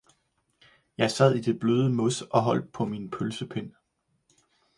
jeg 0.97 1.11
sad 1.11 1.35
i 1.35 1.41
det 1.41 1.59
bløde 1.59 1.89
Mos, 1.89 2.21
og 2.21 2.41
holdt 2.41 2.73
paa 2.73 2.85
min 2.85 3.09
Pølsepind. 3.11 3.73